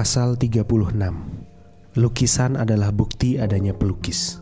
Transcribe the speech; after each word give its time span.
Pasal 0.00 0.40
36 0.40 0.96
Lukisan 2.00 2.56
adalah 2.56 2.88
bukti 2.88 3.36
adanya 3.36 3.76
pelukis. 3.76 4.40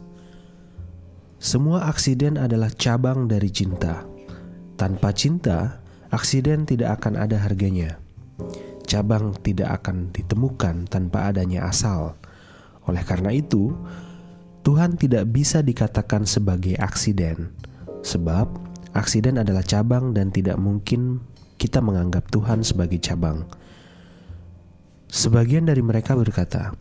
Semua 1.43 1.91
aksiden 1.91 2.39
adalah 2.39 2.71
cabang 2.71 3.27
dari 3.27 3.51
cinta. 3.51 4.07
Tanpa 4.79 5.11
cinta, 5.11 5.83
aksiden 6.15 6.63
tidak 6.63 7.03
akan 7.03 7.19
ada 7.19 7.43
harganya. 7.43 7.99
Cabang 8.87 9.35
tidak 9.43 9.83
akan 9.83 10.15
ditemukan 10.15 10.87
tanpa 10.87 11.35
adanya 11.35 11.67
asal. 11.67 12.15
Oleh 12.87 13.03
karena 13.03 13.35
itu, 13.35 13.75
Tuhan 14.63 14.95
tidak 14.95 15.27
bisa 15.35 15.59
dikatakan 15.59 16.23
sebagai 16.23 16.79
aksiden 16.79 17.51
Sebab 18.07 18.47
aksiden 18.95 19.43
adalah 19.43 19.67
cabang 19.67 20.15
dan 20.15 20.31
tidak 20.31 20.55
mungkin 20.55 21.19
kita 21.59 21.83
menganggap 21.83 22.31
Tuhan 22.31 22.63
sebagai 22.63 23.03
cabang 23.03 23.43
Sebagian 25.09 25.65
dari 25.65 25.81
mereka 25.81 26.13
berkata, 26.13 26.77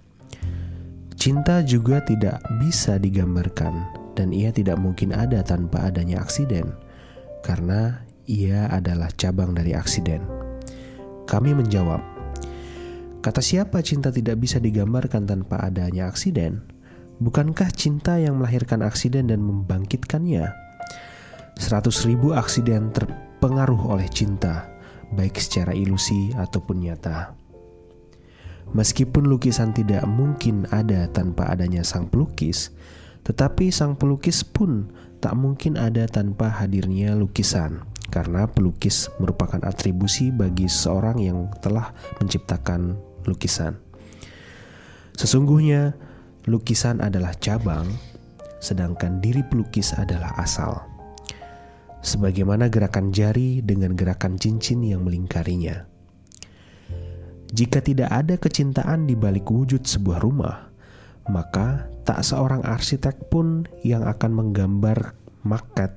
"Cinta 1.15 1.63
juga 1.63 2.03
tidak 2.03 2.43
bisa 2.59 2.99
digambarkan, 2.99 3.87
dan 4.19 4.35
ia 4.35 4.51
tidak 4.51 4.75
mungkin 4.83 5.15
ada 5.15 5.39
tanpa 5.47 5.87
adanya 5.87 6.19
aksiden, 6.19 6.75
karena 7.39 8.03
ia 8.27 8.67
adalah 8.67 9.07
cabang 9.15 9.55
dari 9.55 9.71
aksiden." 9.71 10.27
Kami 11.23 11.55
menjawab, 11.55 12.03
"Kata 13.23 13.39
siapa 13.39 13.79
cinta 13.79 14.11
tidak 14.11 14.43
bisa 14.43 14.59
digambarkan 14.59 15.23
tanpa 15.23 15.63
adanya 15.63 16.11
aksiden? 16.11 16.67
Bukankah 17.23 17.71
cinta 17.71 18.19
yang 18.19 18.43
melahirkan 18.43 18.83
aksiden 18.83 19.31
dan 19.31 19.39
membangkitkannya?" 19.39 20.51
Seratus 21.55 22.03
ribu 22.03 22.35
aksiden 22.35 22.91
terpengaruh 22.91 23.87
oleh 23.87 24.05
cinta, 24.11 24.67
baik 25.15 25.39
secara 25.39 25.71
ilusi 25.71 26.35
ataupun 26.35 26.83
nyata. 26.83 27.46
Meskipun 28.75 29.31
lukisan 29.31 29.71
tidak 29.71 30.03
mungkin 30.03 30.67
ada 30.75 31.07
tanpa 31.07 31.47
adanya 31.47 31.87
sang 31.87 32.11
pelukis, 32.11 32.75
tetapi 33.23 33.71
sang 33.71 33.95
pelukis 33.95 34.43
pun 34.43 34.91
tak 35.23 35.35
mungkin 35.39 35.79
ada 35.79 36.07
tanpa 36.07 36.51
hadirnya 36.51 37.15
lukisan, 37.15 37.83
karena 38.11 38.47
pelukis 38.47 39.11
merupakan 39.19 39.59
atribusi 39.63 40.31
bagi 40.31 40.67
seorang 40.67 41.17
yang 41.19 41.47
telah 41.63 41.95
menciptakan 42.19 42.99
lukisan. 43.27 43.79
Sesungguhnya, 45.17 45.97
lukisan 46.45 47.01
adalah 47.01 47.33
cabang, 47.39 47.89
sedangkan 48.61 49.19
diri 49.19 49.41
pelukis 49.41 49.97
adalah 49.97 50.37
asal. 50.37 50.85
Sebagaimana 52.05 52.69
gerakan 52.69 53.09
jari 53.09 53.65
dengan 53.65 53.97
gerakan 53.97 54.37
cincin 54.37 54.85
yang 54.85 55.01
melingkarinya. 55.01 55.96
Jika 57.57 57.81
tidak 57.81 58.13
ada 58.13 58.37
kecintaan 58.37 59.09
di 59.09 59.17
balik 59.17 59.49
wujud 59.49 59.81
sebuah 59.81 60.21
rumah, 60.21 60.69
maka 61.25 61.89
tak 62.05 62.21
seorang 62.21 62.61
arsitek 62.61 63.33
pun 63.33 63.65
yang 63.81 64.05
akan 64.05 64.29
menggambar 64.29 65.17
maket 65.41 65.89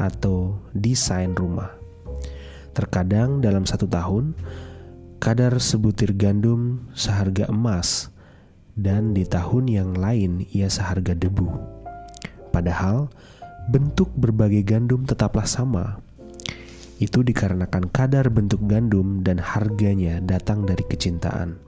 atau 0.00 0.56
desain 0.72 1.36
rumah. 1.36 1.68
Terkadang 2.72 3.44
dalam 3.44 3.68
satu 3.68 3.84
tahun, 3.84 4.32
kadar 5.20 5.60
sebutir 5.60 6.16
gandum 6.16 6.88
seharga 6.96 7.52
emas, 7.52 8.08
dan 8.72 9.12
di 9.12 9.28
tahun 9.28 9.68
yang 9.68 9.92
lain 10.00 10.48
ia 10.48 10.72
seharga 10.72 11.12
debu. 11.12 11.52
Padahal, 12.56 13.12
bentuk 13.68 14.08
berbagai 14.16 14.64
gandum 14.64 15.04
tetaplah 15.04 15.44
sama, 15.44 16.00
itu 16.96 17.20
dikarenakan 17.20 17.92
kadar 17.92 18.32
bentuk 18.32 18.64
gandum 18.64 19.20
dan 19.20 19.36
harganya 19.36 20.20
datang 20.24 20.64
dari 20.64 20.80
kecintaan. 20.88 21.60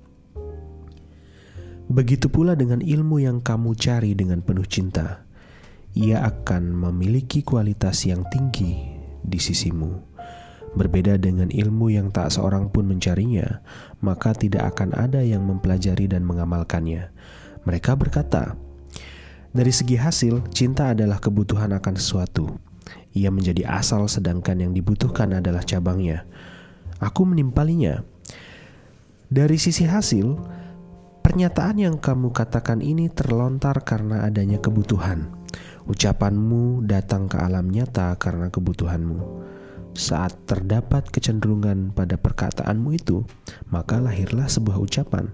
Begitu 1.89 2.29
pula 2.29 2.53
dengan 2.53 2.85
ilmu 2.85 3.21
yang 3.21 3.41
kamu 3.41 3.73
cari 3.77 4.13
dengan 4.13 4.45
penuh 4.45 4.65
cinta, 4.69 5.25
ia 5.97 6.21
akan 6.21 6.77
memiliki 6.77 7.41
kualitas 7.41 8.05
yang 8.05 8.29
tinggi 8.29 8.77
di 9.25 9.41
sisimu. 9.41 9.97
Berbeda 10.77 11.17
dengan 11.17 11.49
ilmu 11.49 11.89
yang 11.89 12.13
tak 12.13 12.29
seorang 12.29 12.69
pun 12.69 12.85
mencarinya, 12.85 13.65
maka 14.05 14.37
tidak 14.37 14.77
akan 14.77 14.93
ada 14.93 15.25
yang 15.25 15.49
mempelajari 15.49 16.05
dan 16.05 16.29
mengamalkannya. 16.29 17.09
Mereka 17.65 17.97
berkata, 17.97 18.53
"Dari 19.57 19.73
segi 19.73 19.97
hasil, 19.97 20.45
cinta 20.53 20.93
adalah 20.93 21.17
kebutuhan 21.17 21.73
akan 21.73 21.95
sesuatu." 21.97 22.68
Ia 23.17 23.33
menjadi 23.33 23.67
asal 23.67 24.07
sedangkan 24.07 24.63
yang 24.63 24.73
dibutuhkan 24.77 25.35
adalah 25.35 25.65
cabangnya. 25.65 26.29
Aku 26.99 27.23
menimpalinya. 27.27 28.03
Dari 29.29 29.61
sisi 29.61 29.85
hasil, 29.85 30.35
pernyataan 31.21 31.77
yang 31.79 31.97
kamu 32.01 32.33
katakan 32.33 32.81
ini 32.81 33.13
terlontar 33.13 33.85
karena 33.85 34.25
adanya 34.25 34.59
kebutuhan. 34.59 35.31
Ucapanmu 35.89 36.85
datang 36.85 37.29
ke 37.29 37.37
alam 37.41 37.69
nyata 37.69 38.17
karena 38.17 38.49
kebutuhanmu. 38.49 39.19
Saat 39.97 40.47
terdapat 40.47 41.11
kecenderungan 41.11 41.91
pada 41.93 42.15
perkataanmu 42.21 42.95
itu, 42.95 43.27
maka 43.73 43.99
lahirlah 43.99 44.47
sebuah 44.47 44.79
ucapan. 44.79 45.33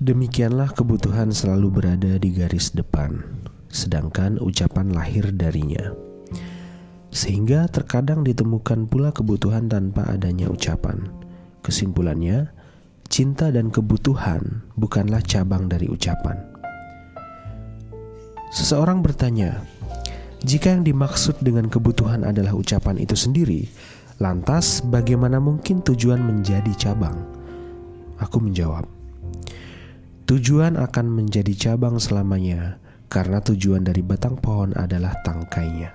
Demikianlah 0.00 0.72
kebutuhan 0.72 1.28
selalu 1.28 1.68
berada 1.68 2.16
di 2.16 2.32
garis 2.32 2.72
depan 2.72 3.20
sedangkan 3.70 4.42
ucapan 4.42 4.90
lahir 4.90 5.30
darinya. 5.30 5.94
Sehingga 7.10 7.66
terkadang 7.70 8.22
ditemukan 8.22 8.86
pula 8.86 9.10
kebutuhan 9.10 9.66
tanpa 9.66 10.06
adanya 10.06 10.46
ucapan. 10.46 11.10
Kesimpulannya, 11.62 12.50
cinta 13.10 13.50
dan 13.50 13.74
kebutuhan 13.74 14.62
bukanlah 14.78 15.18
cabang 15.22 15.66
dari 15.66 15.90
ucapan. 15.90 16.38
Seseorang 18.50 19.02
bertanya, 19.02 19.62
jika 20.42 20.74
yang 20.74 20.82
dimaksud 20.82 21.38
dengan 21.42 21.70
kebutuhan 21.70 22.26
adalah 22.26 22.54
ucapan 22.54 22.98
itu 22.98 23.14
sendiri, 23.14 23.66
lantas 24.18 24.82
bagaimana 24.86 25.38
mungkin 25.38 25.82
tujuan 25.86 26.18
menjadi 26.18 26.70
cabang? 26.78 27.14
Aku 28.18 28.42
menjawab, 28.42 28.86
tujuan 30.26 30.78
akan 30.78 31.06
menjadi 31.10 31.54
cabang 31.54 31.98
selamanya 31.98 32.78
karena 33.10 33.42
tujuan 33.42 33.82
dari 33.82 34.06
batang 34.06 34.38
pohon 34.38 34.70
adalah 34.78 35.10
tangkainya. 35.26 35.90